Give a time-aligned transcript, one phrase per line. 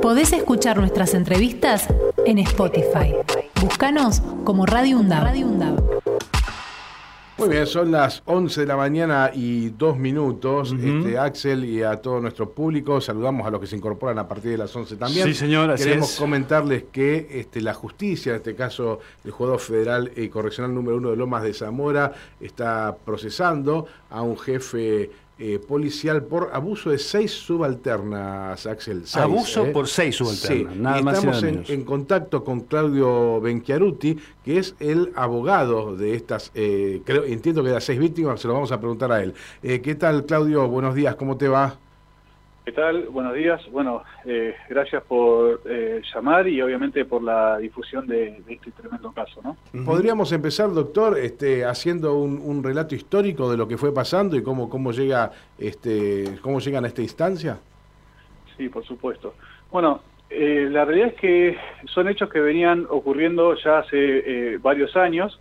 [0.00, 1.88] Podés escuchar nuestras entrevistas
[2.24, 3.14] en Spotify.
[3.60, 5.96] Búscanos como Radio UNDAB.
[7.38, 10.72] Muy bien, son las 11 de la mañana y dos minutos.
[10.72, 14.52] este, Axel y a todo nuestro público, saludamos a los que se incorporan a partir
[14.52, 15.26] de las 11 también.
[15.26, 16.18] Sí, señor, así Queremos es.
[16.18, 21.10] comentarles que este, la justicia, en este caso el jugador federal y correccional número uno
[21.10, 27.30] de Lomas de Zamora, está procesando a un jefe eh, policial por abuso de seis
[27.32, 29.02] subalternas, Axel.
[29.04, 29.70] Seis, Abuso ¿eh?
[29.70, 31.70] por seis subalternas, Sí, nada y más y estamos nada en, menos.
[31.70, 37.68] en contacto con Claudio Benchiaruti, que es el abogado de estas, eh, creo, entiendo que
[37.68, 39.34] de las seis víctimas, se lo vamos a preguntar a él.
[39.62, 40.68] Eh, ¿Qué tal, Claudio?
[40.68, 41.78] Buenos días, ¿cómo te va?
[42.66, 43.06] ¿Qué tal?
[43.10, 43.60] Buenos días.
[43.70, 49.12] Bueno, eh, gracias por eh, llamar y obviamente por la difusión de, de este tremendo
[49.12, 49.56] caso, ¿no?
[49.84, 54.42] Podríamos empezar, doctor, este, haciendo un, un relato histórico de lo que fue pasando y
[54.42, 57.60] cómo, cómo, llega, este, cómo llegan a esta instancia.
[58.56, 59.34] Sí, por supuesto.
[59.70, 63.94] Bueno, eh, la realidad es que son hechos que venían ocurriendo ya hace
[64.54, 65.40] eh, varios años,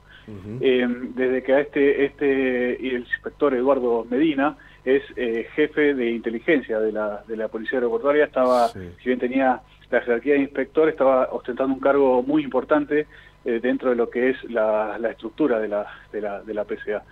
[0.61, 6.11] eh, desde que a este, este y el inspector Eduardo Medina es eh, jefe de
[6.11, 8.79] inteligencia de la, de la Policía Aeroportuaria, estaba, Sí.
[9.01, 9.61] si bien tenía
[9.91, 13.07] la jerarquía de inspector, estaba ostentando un cargo muy importante
[13.45, 16.63] eh, dentro de lo que es la, la estructura de la, de la, de la
[16.65, 17.03] PCA.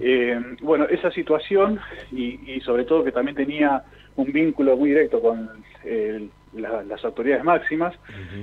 [0.00, 1.80] Eh, bueno, esa situación
[2.12, 3.82] y, y sobre todo que también tenía
[4.16, 5.48] un vínculo muy directo con
[5.84, 7.94] el- la- las autoridades máximas,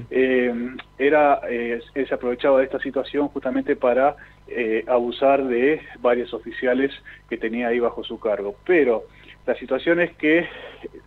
[0.09, 0.53] eh,
[0.97, 4.15] era eh, él se aprovechaba de esta situación justamente para
[4.49, 6.91] eh, abusar de varios oficiales
[7.29, 8.55] que tenía ahí bajo su cargo.
[8.65, 9.03] Pero
[9.45, 10.45] la situación es que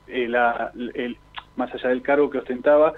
[0.09, 1.17] eh, la- el-
[1.57, 2.95] más allá del cargo que ostentaba,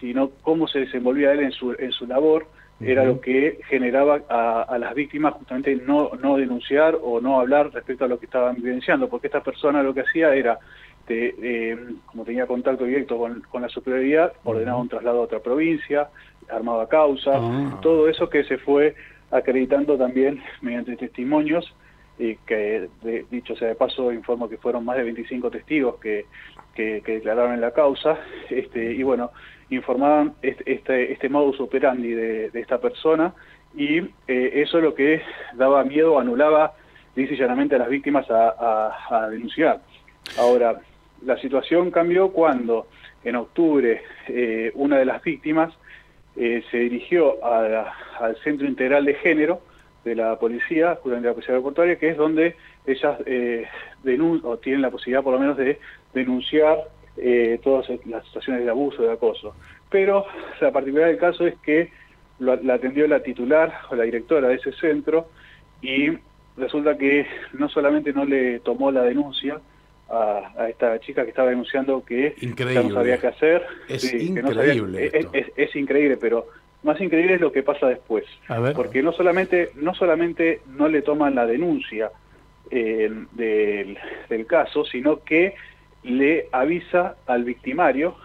[0.00, 2.46] sino cómo se desenvolvía él en su, en su labor,
[2.80, 7.72] era lo que generaba a, a las víctimas justamente no, no denunciar o no hablar
[7.72, 10.58] respecto a lo que estaban vivenciando, porque esta persona lo que hacía era,
[11.06, 15.38] te- eh, como tenía contacto directo con, con la superioridad, ordenaba un traslado a otra
[15.38, 16.08] provincia,
[16.50, 17.78] armaba causas, Ah.
[17.80, 18.94] todo eso que se fue
[19.34, 21.74] acreditando también mediante testimonios
[22.18, 22.88] y que,
[23.30, 26.26] dicho sea de paso, informo que fueron más de 25 testigos que,
[26.74, 28.16] que, declararon en la causa,
[28.50, 29.32] este, y bueno,
[29.70, 33.34] informaban este, este, modus operandi de, esta persona,
[33.76, 35.22] y eh, eso es lo que
[35.54, 36.74] daba miedo, anulaba,
[37.16, 39.80] dice llanamente, a las víctimas a, a- a denunciar.
[40.38, 40.80] Ahora,
[41.24, 42.86] la situación cambió cuando
[43.24, 45.72] en octubre eh, una de las víctimas
[46.36, 49.60] eh, se dirigió a al Centro Integral de Género
[50.04, 52.56] de la Policía, de la Policía Aeroportuaria, que es donde
[52.86, 53.66] ellas eh,
[54.42, 55.78] o tienen la posibilidad por lo menos de
[56.12, 56.78] denunciar
[57.16, 59.54] eh, todas las situaciones de abuso, de acoso.
[59.90, 60.26] Pero
[60.60, 61.90] la particularidad del caso es que
[62.38, 65.28] lo- la atendió la titular o la directora de ese centro
[65.80, 66.10] y
[66.56, 69.60] resulta que no solamente no le tomó la denuncia
[70.08, 72.88] a, a esta chica que estaba denunciando que Increíble.
[72.88, 73.62] no sabía qué hacer.
[73.88, 75.30] Es que no sabía- increíble es- esto.
[75.32, 76.46] es- es increíble, pero
[76.82, 78.24] más increíble es lo que pasa después.
[78.48, 78.74] Ver.
[78.74, 82.10] Porque no solamente, no solamente no le toman la denuncia
[82.70, 83.98] eh, del,
[84.28, 85.54] del caso, sino que
[86.02, 88.16] le avisa al victimario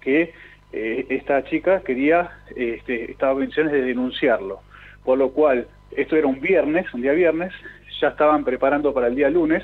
[0.00, 0.32] que
[0.72, 4.60] eh, esta chica quería, este, estaba en condiciones de denunciarlo.
[5.04, 7.52] Por lo cual, esto era un viernes, un día viernes,
[8.00, 9.62] ya estaban preparando para el día lunes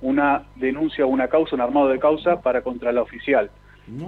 [0.00, 3.50] una denuncia, una causa, un armado de causa para contra la oficial.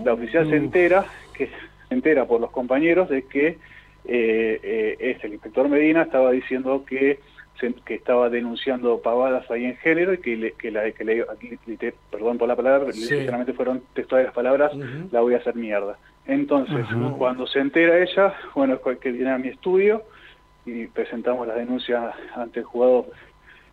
[0.04, 3.58] La oficial se entera, que se entera por los compañeros de que eh,
[4.62, 7.18] eh, este, el inspector Medina estaba diciendo que,
[7.58, 11.22] se- que estaba denunciando pavadas ahí en género y que, le, que, la, que le,
[11.22, 13.14] aquí, liter- perdón por la palabra, Sí.
[13.14, 14.72] literalmente fueron textuales las palabras,
[15.10, 15.96] la voy a hacer mierda.
[16.26, 16.86] Entonces,
[17.18, 20.02] cuando se entera ella, bueno, es que viene a mi estudio
[20.66, 23.06] y presentamos la denuncia ante el juzgado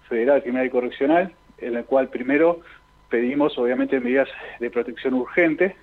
[0.08, 2.62] federal criminal y correccional, en el cual primero
[3.10, 4.30] pedimos obviamente medidas
[4.60, 5.76] de protección urgente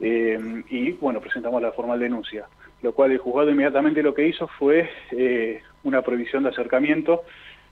[0.00, 2.46] eh, y bueno, presentamos la formal denuncia,
[2.82, 7.24] lo cual el juzgado inmediatamente lo que hizo fue eh, una prohibición de acercamiento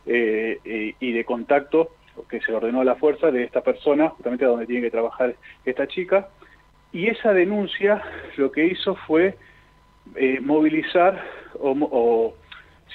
[0.06, 1.90] eh, y de contacto
[2.28, 5.34] que se ordenó a la fuerza de esta persona, justamente a donde tiene que trabajar
[5.64, 6.28] esta chica,
[6.92, 8.00] y esa denuncia
[8.36, 9.36] lo que hizo fue
[10.42, 11.24] movilizar
[11.58, 12.34] o, o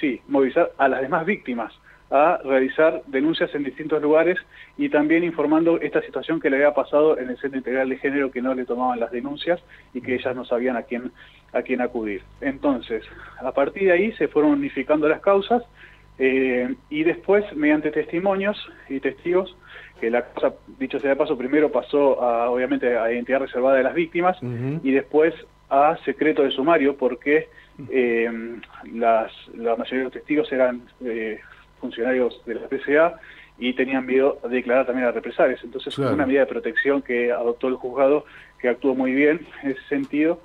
[0.00, 1.79] sí, movilizar a las demás víctimas
[2.10, 4.38] a realizar denuncias en distintos lugares
[4.76, 8.30] y también informando esta situación que le había pasado en el Centro Integral de Género
[8.30, 9.60] que no le tomaban las denuncias
[9.94, 11.12] y que ellas no sabían a quién
[11.52, 12.22] a quién acudir.
[12.40, 13.04] Entonces,
[13.40, 15.62] a partir de ahí se fueron unificando las causas
[16.18, 18.56] eh, y después, mediante testimonios
[18.88, 19.56] y testigos,
[20.00, 23.84] que la cosa, dicho sea de paso, primero pasó a, obviamente a identidad reservada de
[23.84, 24.36] las víctimas
[24.82, 25.34] y después
[25.70, 27.48] a secreto de sumario porque
[27.90, 28.30] eh,
[28.92, 31.38] las, la mayoría de los testigos eran eh,
[31.80, 33.18] funcionarios de la PCA
[33.58, 35.62] y tenían miedo de declarar también a represalias.
[35.64, 36.10] Entonces Claro.
[36.10, 38.24] hubo una medida de protección que adoptó el juzgado
[38.58, 40.40] que actuó muy bien en ese sentido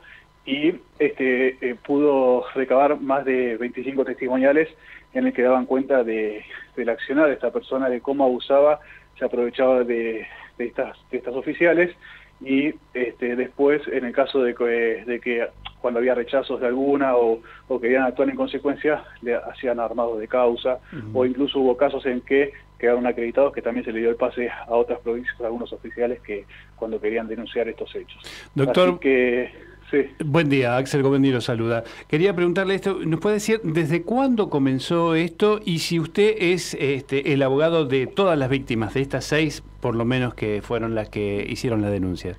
[0.45, 4.69] y este, eh, pudo recabar más de 25 testimoniales
[5.13, 6.43] en el que daban cuenta de,
[6.75, 8.79] del accionar de esta persona, de cómo abusaba,
[9.17, 10.27] se aprovechaba de,
[10.57, 11.95] de estas, de estas oficiales
[12.41, 15.47] y este, después en el caso de que, de que
[15.85, 20.27] cuando había rechazos de alguna o, o, querían actuar en consecuencia le hacían armados de
[20.27, 20.79] causa
[21.13, 24.49] o incluso hubo casos en que quedaron acreditados que también se le dio el pase
[24.49, 26.45] a otras provincias a algunos oficiales que
[26.75, 28.17] cuando querían denunciar estos hechos.
[28.55, 29.51] Doctor, Así que
[29.91, 30.07] Sí.
[30.25, 31.83] Buen día, Axel Gomendi lo saluda.
[32.07, 37.33] Quería preguntarle esto, ¿nos puede decir desde cuándo comenzó esto y si usted es este,
[37.33, 41.09] el abogado de todas las víctimas, de estas seis, por lo menos que fueron las
[41.09, 42.35] que hicieron la denuncia?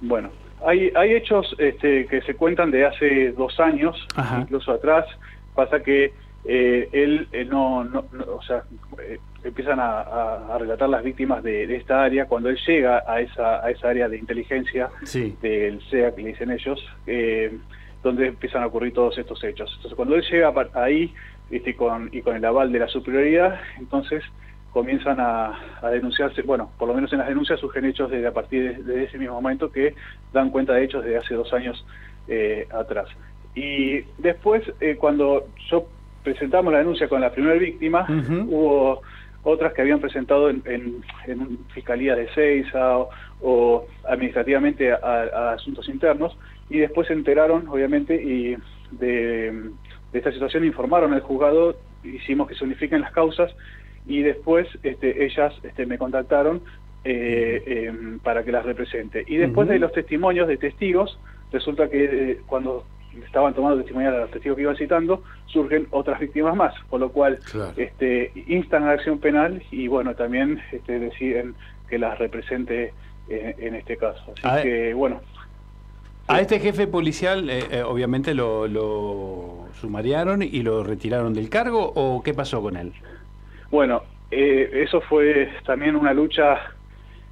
[0.00, 0.30] Bueno,
[0.64, 4.40] hay, hay hechos este, que se cuentan de hace dos años, Ajá.
[4.40, 5.06] incluso atrás.
[5.54, 6.12] Pasa que
[6.44, 8.62] eh, él, él no, no, no, o sea,
[9.02, 13.02] eh, empiezan a, a, a, relatar las víctimas de, de, esta área, cuando él llega
[13.06, 15.36] a esa, a esa área de inteligencia sí.
[15.42, 17.56] del SEA, que le dicen ellos, eh,
[18.02, 19.70] donde empiezan a ocurrir todos estos hechos.
[19.76, 21.12] Entonces, cuando él llega ahí
[21.50, 24.22] este, con, y con el aval de la superioridad, entonces
[24.76, 28.32] comienzan a, a, denunciarse, bueno, por lo menos en las denuncias surgen hechos desde a
[28.34, 29.94] partir de, de ese mismo momento que
[30.34, 31.82] dan cuenta de hechos de hace dos años
[32.28, 33.08] eh, atrás.
[33.54, 35.86] Y después, eh, cuando yo
[36.22, 38.46] presentamos la denuncia con la primera víctima, uh -huh.
[38.50, 39.00] hubo
[39.44, 43.08] otras que habían presentado en, en, en fiscalía de Seiza o,
[43.40, 46.36] o administrativamente a, a, asuntos internos
[46.68, 48.58] y después se enteraron, obviamente, y
[48.90, 49.70] de,
[50.12, 53.56] de, esta situación informaron al juzgado, hicimos que se unifiquen las causas
[54.06, 56.62] y después este, ellas este, me contactaron
[57.04, 59.24] eh, eh, para que las represente.
[59.26, 59.74] Y después uh -huh.
[59.74, 61.18] de los testimonios de testigos,
[61.52, 62.84] resulta que eh, cuando
[63.24, 67.10] estaban tomando testimonial a los testigos que iban citando, surgen otras víctimas más, con lo
[67.10, 67.72] cual claro.
[67.76, 71.54] este, instan a la acción penal y bueno, también este, deciden
[71.88, 72.92] que las represente
[73.28, 74.32] en, en este caso.
[74.42, 75.20] Así a que bueno.
[76.28, 81.92] A este jefe policial eh, eh, obviamente lo, lo, sumariaron y lo retiraron del cargo
[81.94, 82.92] o qué pasó con él?
[83.70, 86.58] Bueno, eh, eso fue también una lucha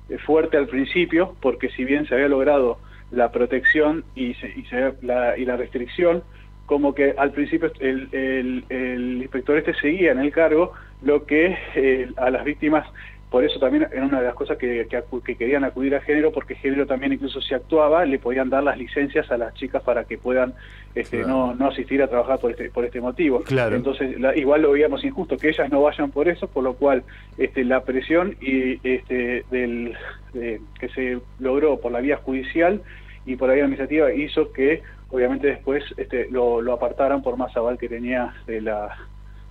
[0.09, 2.79] eh, fuerte al principio porque si bien se había logrado
[3.11, 6.23] la protección y, se, y, se, la, y la restricción,
[6.67, 10.73] como que al principio el, el, el, inspector este seguía en el cargo,
[11.03, 12.87] lo que eh, a las víctimas,
[13.35, 16.31] por eso también era una de las cosas que, que, que, querían acudir a género,
[16.31, 20.05] porque género también incluso si actuaba, le podían dar las licencias a las chicas para
[20.05, 20.55] que puedan
[20.95, 21.49] este, claro.
[21.49, 23.41] no, no asistir a trabajar por este, por este motivo.
[23.41, 23.75] Claro.
[23.75, 27.03] Entonces, la, igual lo veíamos injusto, que ellas no vayan por eso, por lo cual
[27.37, 29.97] este, la presión y este, del,
[30.33, 32.83] de, que se logró por la vía judicial
[33.27, 37.57] y por la vía administrativa hizo que obviamente después este, lo, lo, apartaran por más
[37.57, 38.97] aval que tenía de la,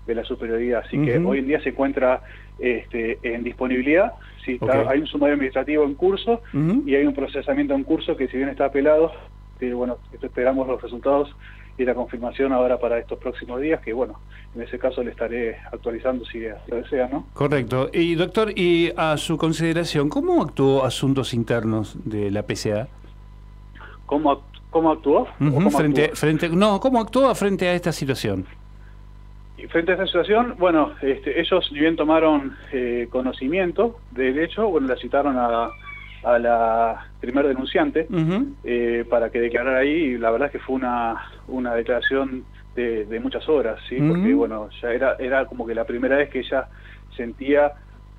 [0.08, 0.84] de la superioridad.
[0.86, 1.06] Así uh -huh.
[1.06, 2.22] que hoy en día se encuentra
[2.60, 4.14] este, en disponibilidad,
[4.46, 4.80] sí, okay.
[4.80, 6.88] está, hay un sumario administrativo en curso uh -huh.
[6.88, 9.12] y hay un procesamiento en curso que si bien está apelado,
[9.60, 11.36] que, bueno, esperamos los resultados
[11.78, 14.20] y la confirmación ahora para estos próximos días, que bueno,
[14.56, 17.26] en ese caso le estaré actualizando si lo desea, ¿no?
[17.34, 17.90] Correcto.
[17.92, 22.88] Y doctor, y a su consideración, ¿cómo actuó Asuntos Internos de la PCA?
[24.06, 25.22] ¿Cómo, cómo actuó?
[25.22, 25.54] Uh -huh.
[25.54, 26.16] ¿Cómo frente, actuó?
[26.16, 28.46] frente, no, ¿cómo actuó frente a esta situación?
[29.58, 34.68] Y frente a esta situación, bueno, este, ellos ni bien tomaron eh, conocimiento del hecho,
[34.68, 35.70] bueno, la citaron a,
[36.24, 38.54] a la primer denunciante uh -huh.
[38.64, 41.16] eh, para que declarara ahí y la verdad es que fue una,
[41.48, 42.46] una declaración
[42.76, 43.98] de, de muchas horas, ¿sí?
[43.98, 44.10] Uh -huh.
[44.10, 46.68] Porque, bueno, ya era, era como que la primera vez que ella
[47.16, 47.74] sentía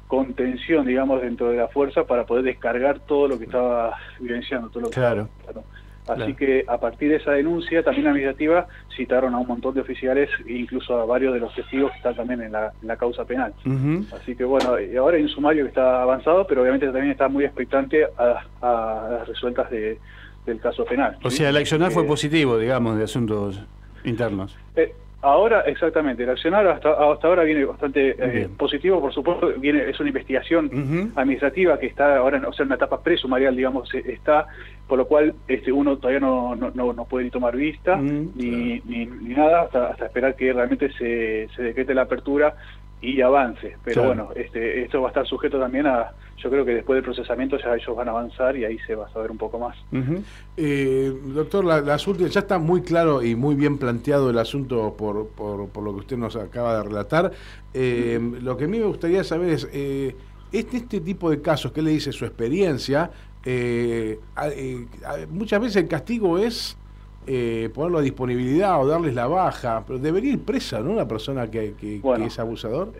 [0.06, 4.82] contención, digamos, dentro de la fuerza para poder descargar todo lo que estaba vivenciando, todo
[4.82, 5.28] lo que claro.
[5.40, 5.62] Estaba,
[6.06, 6.36] Así claro.
[6.36, 10.52] que a partir de esa denuncia también administrativa citaron a un montón de oficiales e
[10.52, 13.54] incluso a varios de los testigos que están también en la, en la causa penal.
[13.64, 14.12] Uh -huh.
[14.12, 17.28] Así que bueno, y ahora hay un sumario que está avanzado, pero obviamente también está
[17.28, 19.98] muy expectante a, a las resueltas de,
[20.44, 21.16] del caso penal.
[21.22, 23.64] O sea, el accionar eh, fue positivo, digamos, de asuntos
[24.04, 24.56] internos.
[24.76, 24.92] Eh,
[25.24, 29.98] Ahora, exactamente, el accionar hasta, hasta ahora viene bastante eh, positivo, por supuesto, viene es
[29.98, 31.12] una investigación uh -huh.
[31.16, 34.46] administrativa que está ahora, o sea, en una etapa presumarial, digamos, está,
[34.86, 38.32] por lo cual este uno todavía no, no, no puede ni tomar vista, uh -huh.
[38.34, 42.54] ni, ni, ni, nada, hasta, hasta, esperar que realmente se, se decrete la apertura
[43.00, 43.76] y avance.
[43.84, 44.08] Pero claro.
[44.08, 47.58] bueno, este, esto va a estar sujeto también a, yo creo que después del procesamiento
[47.58, 49.76] ya ellos van a avanzar y ahí se va a saber un poco más.
[49.92, 50.22] Uh -huh.
[50.56, 54.94] eh, doctor, la, las últimas, ya está muy claro y muy bien planteado el asunto
[54.96, 57.32] por, por, por lo que usted nos acaba de relatar.
[57.72, 58.40] Eh, uh -huh.
[58.40, 60.16] Lo que a mí me gustaría saber es, eh,
[60.52, 63.10] este, este tipo de casos, ¿qué le dice su experiencia?
[63.44, 64.86] Eh, eh,
[65.28, 66.78] muchas veces el castigo es
[67.26, 70.90] eh, ponerlo a disponibilidad o darles la baja, pero debería ir presa, ¿no?
[70.92, 72.92] Una persona que, que, bueno, que es abusador.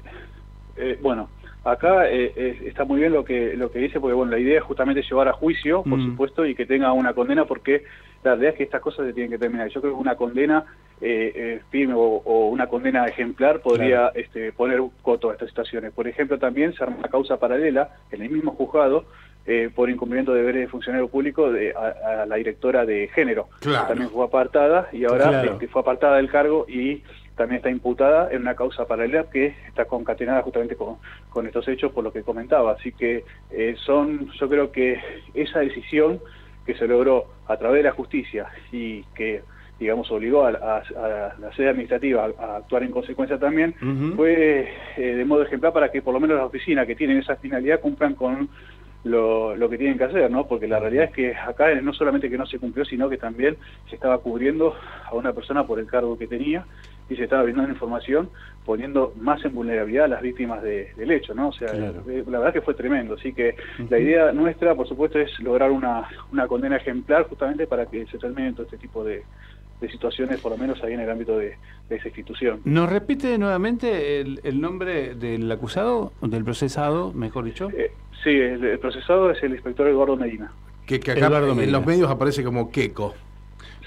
[0.76, 1.28] Eh, bueno,
[1.64, 4.64] acá eh, está muy bien lo que lo que dice, porque bueno, la idea es
[4.64, 6.10] justamente llevar a juicio, por mm.
[6.10, 7.84] supuesto, y que tenga una condena, porque
[8.24, 9.68] la realidad es que estas cosas se tienen que terminar.
[9.68, 10.64] Yo creo que una condena
[11.00, 15.92] eh, eh firme o, una condena ejemplar podría este, poner coto a estas situaciones.
[15.92, 19.04] Por ejemplo, también se arma una causa paralela en el mismo juzgado
[19.46, 23.48] eh, por incumplimiento de deberes de funcionario público de, a, la directora de género.
[23.60, 27.02] También fue apartada y ahora este, fue apartada del cargo y
[27.36, 30.96] también está imputada en una causa paralela que está concatenada justamente con,
[31.28, 32.72] con estos hechos por lo que comentaba.
[32.72, 34.98] Así que eh, son, yo creo que
[35.34, 36.20] esa decisión
[36.64, 39.42] que se logró a través de la justicia y que
[39.78, 43.74] digamos obligó a, la sede administrativa a, actuar en consecuencia también,
[44.16, 47.36] fue eh, de modo ejemplar para que por lo menos las oficinas que tienen esa
[47.36, 48.48] finalidad cumplan con
[49.04, 50.46] lo, lo, que tienen que hacer, ¿no?
[50.46, 53.56] Porque la realidad es que acá no solamente que no se cumplió, sino que también
[53.88, 56.64] se estaba cubriendo a una persona por el cargo que tenía
[57.08, 58.30] y se estaba brindando información
[58.64, 61.48] poniendo más en vulnerabilidad a las víctimas del hecho, ¿no?
[61.48, 63.14] O sea, eh, la verdad que fue tremendo.
[63.14, 63.56] Así que
[63.90, 68.18] la idea nuestra, por supuesto, es lograr una, una condena ejemplar justamente para que se
[68.18, 69.22] termine todo este tipo de,
[69.88, 71.56] situaciones, por lo menos ahí en el ámbito de,
[71.90, 72.60] esa institución.
[72.64, 77.68] ¿Nos repite nuevamente el, nombre del acusado, del procesado, mejor dicho?
[77.76, 80.52] Eh, sí, el, procesado es el inspector Eduardo Medina.
[80.86, 83.14] Que, acá en los medios aparece como Queco.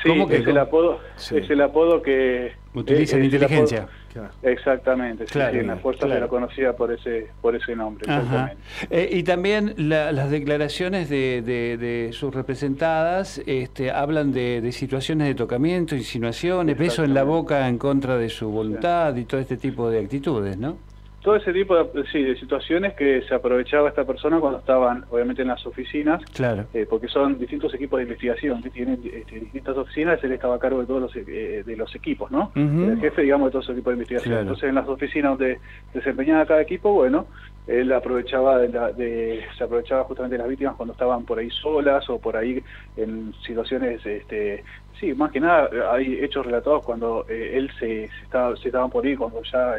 [0.03, 2.53] Sí, es, el apodo, es el apodo que...
[2.73, 3.87] Utiliza la inteligencia.
[4.41, 8.05] Exactamente, en la fuerza se la conocía por ese, por ese nombre.
[8.89, 15.95] Eh, y también las declaraciones de, de, sus representadas este, hablan de, situaciones de tocamiento,
[15.95, 19.99] insinuaciones, beso en la boca en contra de su voluntad y todo este tipo de
[19.99, 20.77] actitudes, ¿no?
[21.27, 25.41] Todo ese tipo de, sí, de situaciones que se aprovechaba esta persona cuando estaban, obviamente,
[25.41, 26.67] en las oficinas, claro.
[26.73, 30.59] Eh, porque son distintos equipos de investigación que tienen este, distintas oficinas, él estaba a
[30.59, 32.53] cargo de todos los, eh, de los equipos, ¿no?
[32.55, 34.39] El jefe, digamos, de todos esos equipos de investigación.
[34.39, 35.59] Entonces, en las oficinas donde
[35.93, 37.27] desempeñaba cada equipo, bueno,
[37.67, 42.19] él aprovechaba de, se aprovechaba justamente de las víctimas cuando estaban por ahí solas o
[42.19, 42.63] por ahí
[42.95, 44.63] en situaciones este
[44.97, 48.89] sí más que nada hay hechos relatados cuando eh, él se, se, estaba, se estaban
[48.89, 49.75] por ahí cuando ya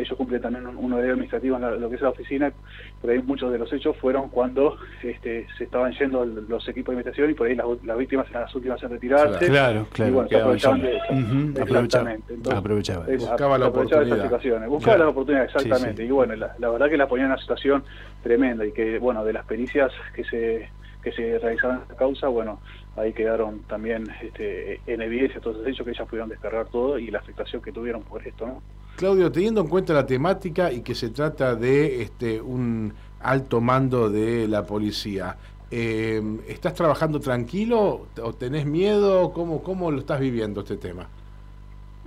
[0.00, 2.52] ellos cumplen también un, horario administrativo en lo que es la oficina,
[3.00, 7.00] por ahí muchos de los hechos fueron cuando este, se estaban yendo los equipos de
[7.00, 9.46] investigación y por ahí las, víctimas eran las últimas en retirarse.
[9.46, 10.10] Claro, claro.
[10.10, 11.62] Y bueno, se aprovechaban de eso.
[11.62, 12.34] Exactamente.
[12.50, 13.06] aprovechaba.
[13.06, 14.22] buscaba la oportunidad.
[14.22, 14.68] situaciones.
[14.68, 16.04] Buscaba las oportunidades, exactamente.
[16.04, 17.84] Y bueno, la, verdad que la ponían en una situación
[18.22, 20.70] tremenda y que, bueno, de las pericias que se
[21.02, 22.60] que se realizaron en esta causa, bueno,
[22.96, 27.10] ahí quedaron también este, en evidencia todos esos hechos que ellas pudieron descargar todo y
[27.10, 28.62] la afectación que tuvieron por esto, ¿no?
[28.98, 34.10] Claudio, teniendo en cuenta la temática y que se trata de este, un alto mando
[34.10, 35.38] de la policía,
[35.70, 39.32] eh, ¿estás trabajando tranquilo o tenés miedo?
[39.32, 41.08] ¿Cómo, ¿Cómo lo estás viviendo este tema?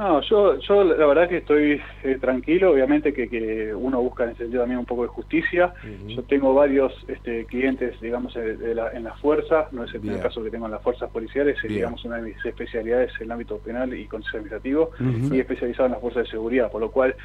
[0.02, 4.32] No, yo, yo la verdad que estoy eh, tranquilo, obviamente que, que, uno busca en
[4.32, 5.76] ese sentido también un poco de justicia.
[6.08, 10.20] Yo tengo varios este, clientes, digamos, de, la, en la fuerza, no es el primer
[10.20, 13.32] caso que tengo en las fuerzas policiales, es, digamos, una de mis especialidades en el
[13.34, 14.90] ámbito penal y consejo administrativo,
[15.32, 17.16] y especializado en las fuerzas de seguridad, por lo cual...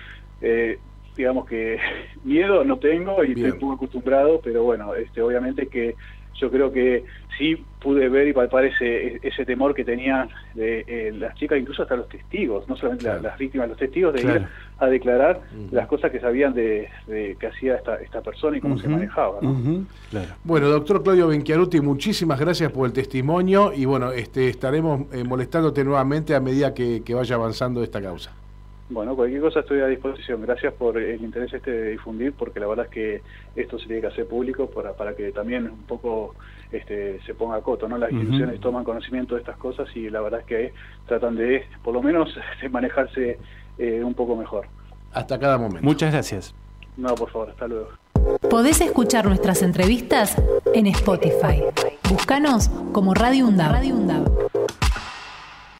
[0.42, 0.78] Eh,
[1.16, 1.78] digamos que
[2.24, 5.94] miedo no tengo y estoy muy acostumbrado, pero bueno, este, obviamente que
[6.38, 7.04] yo creo que
[7.38, 11.82] sí pude ver y palpar ese, ese temor que tenían de, eh, las chicas, incluso
[11.82, 14.46] hasta los testigos, no solamente las víctimas, los testigos de ir
[14.78, 15.40] a declarar
[15.70, 19.40] las cosas que sabían de, que hacía esta, esta persona y cómo se manejaba.
[20.44, 25.84] Bueno, doctor Claudio Benchiaruti, muchísimas gracias por el testimonio y bueno, este, estaremos eh, molestándote
[25.84, 28.32] nuevamente a medida que vaya avanzando esta causa.
[28.88, 30.42] Bueno, cualquier cosa estoy a disposición.
[30.42, 33.22] Gracias por el interés este de difundir, porque la verdad es que
[33.56, 36.36] esto se tiene que hacer público para, para que también un poco
[36.70, 37.98] este, se ponga a coto, ¿no?
[37.98, 40.72] Las instituciones toman conocimiento de estas cosas y la verdad es que
[41.06, 43.38] tratan de, por lo menos, de manejarse
[43.78, 44.68] eh, un poco mejor.
[45.12, 45.82] Hasta cada momento.
[45.82, 46.54] Muchas gracias.
[46.96, 47.88] No, por favor, hasta luego.
[48.48, 50.36] Podés escuchar nuestras entrevistas
[50.74, 51.62] en Spotify.
[52.08, 53.72] Búscanos como Radio UNDAB.
[53.72, 53.94] Radio